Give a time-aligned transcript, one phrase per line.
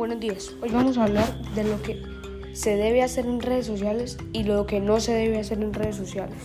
[0.00, 0.54] Buenos días.
[0.62, 2.02] Hoy vamos a hablar de lo que
[2.54, 5.96] se debe hacer en redes sociales y lo que no se debe hacer en redes
[5.96, 6.38] sociales.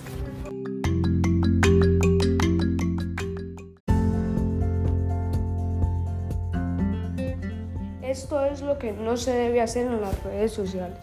[8.01, 10.97] Esto es lo que no se debe hacer en las redes sociales.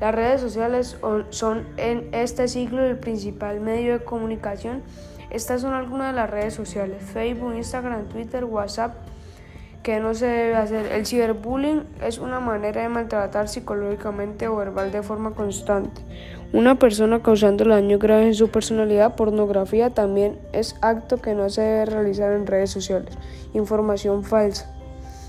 [0.00, 0.98] Las redes sociales
[1.30, 4.82] son en este siglo el principal medio de comunicación.
[5.30, 8.96] Estas son algunas de las redes sociales, Facebook, Instagram, Twitter, WhatsApp,
[9.82, 10.86] que no se debe hacer.
[10.92, 16.02] El ciberbullying es una manera de maltratar psicológicamente o verbal de forma constante.
[16.52, 21.62] Una persona causando daño grave en su personalidad, pornografía también es acto que no se
[21.62, 23.16] debe realizar en redes sociales.
[23.54, 24.74] Información falsa.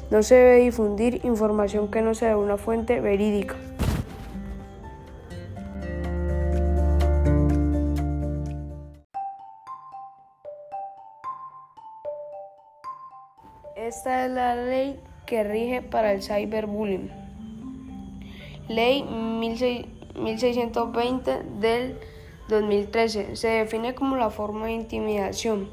[0.09, 3.55] No se debe difundir información que no sea de una fuente verídica.
[13.75, 17.09] Esta es la ley que rige para el cyberbullying.
[18.67, 21.97] Ley 1620 del
[22.49, 25.69] 2013 se define como la forma de intimidación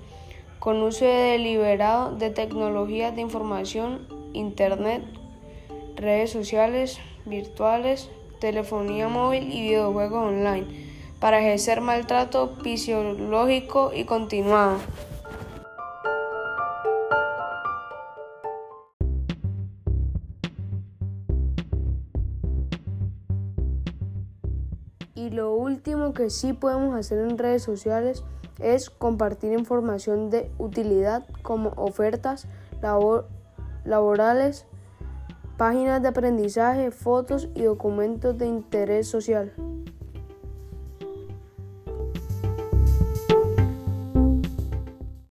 [0.61, 5.03] con uso deliberado de tecnologías de información, internet,
[5.97, 8.09] redes sociales, virtuales,
[8.41, 10.69] telefonía móvil y videojuegos online
[11.19, 14.79] para ejercer maltrato fisiológico y continuado.
[25.19, 28.23] Y lo último que sí podemos hacer en redes sociales
[28.61, 32.47] es compartir información de utilidad como ofertas
[33.85, 34.67] laborales,
[35.57, 39.53] páginas de aprendizaje, fotos y documentos de interés social.